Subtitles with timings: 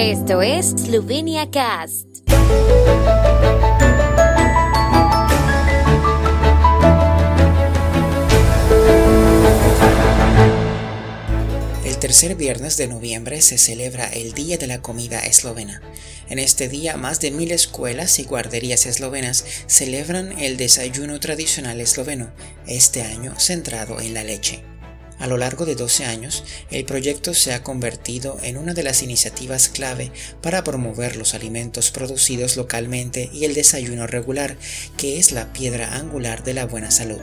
[0.00, 2.06] Esto es Slovenia Cast.
[11.84, 15.82] El tercer viernes de noviembre se celebra el Día de la Comida Eslovena.
[16.30, 22.32] En este día, más de mil escuelas y guarderías eslovenas celebran el desayuno tradicional esloveno,
[22.66, 24.69] este año centrado en la leche.
[25.20, 29.02] A lo largo de 12 años, el proyecto se ha convertido en una de las
[29.02, 34.56] iniciativas clave para promover los alimentos producidos localmente y el desayuno regular,
[34.96, 37.20] que es la piedra angular de la buena salud.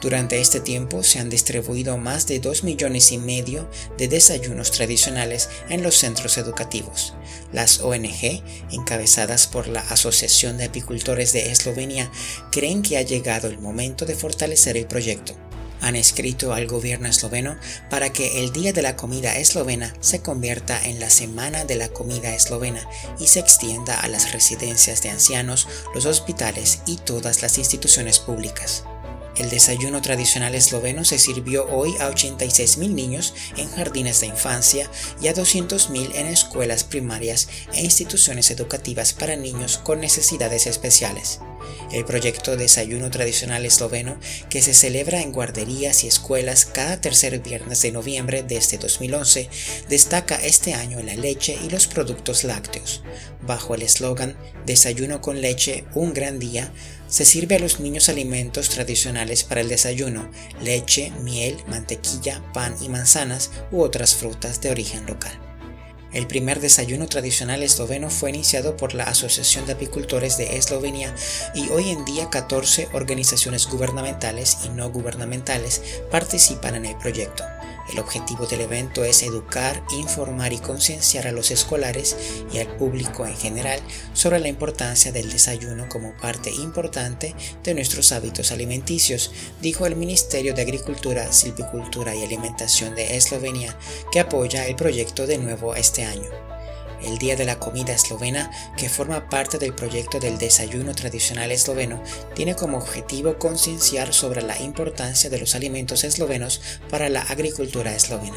[0.00, 3.68] Durante este tiempo se han distribuido más de 2 millones y medio
[3.98, 7.14] de desayunos tradicionales en los centros educativos.
[7.52, 12.08] Las ONG, encabezadas por la Asociación de Apicultores de Eslovenia,
[12.52, 15.34] creen que ha llegado el momento de fortalecer el proyecto
[15.82, 17.58] han escrito al gobierno esloveno
[17.90, 21.88] para que el Día de la Comida Eslovena se convierta en la Semana de la
[21.88, 27.58] Comida Eslovena y se extienda a las residencias de ancianos, los hospitales y todas las
[27.58, 28.84] instituciones públicas.
[29.36, 34.90] El desayuno tradicional esloveno se sirvió hoy a 86.000 niños en jardines de infancia
[35.22, 41.40] y a 200.000 en escuelas primarias e instituciones educativas para niños con necesidades especiales.
[41.92, 47.82] El proyecto Desayuno Tradicional Esloveno, que se celebra en guarderías y escuelas cada tercer viernes
[47.82, 49.50] de noviembre desde 2011,
[49.90, 53.02] destaca este año la leche y los productos lácteos.
[53.42, 56.72] Bajo el eslogan Desayuno con leche, un gran día,
[57.08, 60.30] se sirve a los niños alimentos tradicionales para el desayuno,
[60.62, 65.51] leche, miel, mantequilla, pan y manzanas u otras frutas de origen local.
[66.12, 71.14] El primer desayuno tradicional esloveno fue iniciado por la Asociación de Apicultores de Eslovenia
[71.54, 77.44] y hoy en día 14 organizaciones gubernamentales y no gubernamentales participan en el proyecto.
[77.92, 82.16] El objetivo del evento es educar, informar y concienciar a los escolares
[82.52, 83.80] y al público en general
[84.14, 89.30] sobre la importancia del desayuno como parte importante de nuestros hábitos alimenticios,
[89.60, 93.76] dijo el Ministerio de Agricultura, Silvicultura y Alimentación de Eslovenia,
[94.10, 96.51] que apoya el proyecto de nuevo este año
[97.04, 102.02] el Día de la Comida Eslovena, que forma parte del proyecto del desayuno tradicional esloveno,
[102.34, 106.60] tiene como objetivo concienciar sobre la importancia de los alimentos eslovenos
[106.90, 108.36] para la agricultura eslovena.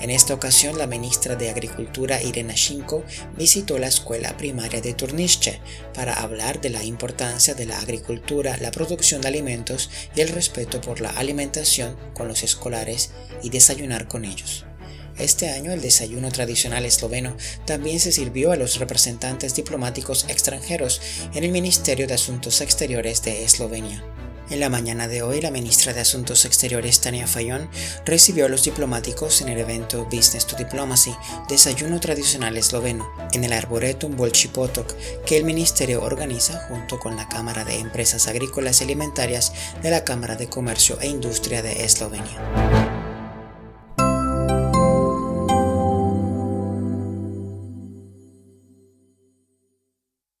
[0.00, 3.04] En esta ocasión, la ministra de Agricultura Irena Shinko
[3.36, 5.60] visitó la escuela primaria de Turnišče
[5.94, 10.80] para hablar de la importancia de la agricultura, la producción de alimentos y el respeto
[10.80, 13.12] por la alimentación con los escolares
[13.42, 14.66] y desayunar con ellos.
[15.18, 17.36] Este año el desayuno tradicional esloveno
[17.66, 21.00] también se sirvió a los representantes diplomáticos extranjeros
[21.34, 24.04] en el Ministerio de Asuntos Exteriores de Eslovenia.
[24.50, 27.70] En la mañana de hoy, la ministra de Asuntos Exteriores, Tania Fayón,
[28.04, 31.14] recibió a los diplomáticos en el evento Business to Diplomacy,
[31.48, 34.94] Desayuno Tradicional Esloveno, en el Arboretum Bolchipotok,
[35.24, 39.52] que el ministerio organiza junto con la Cámara de Empresas Agrícolas y Alimentarias
[39.82, 42.83] de la Cámara de Comercio e Industria de Eslovenia.